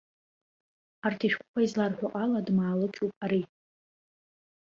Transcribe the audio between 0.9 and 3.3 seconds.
Арҭ ишәҟәқәа изларҳәо ала, дмаалықьуп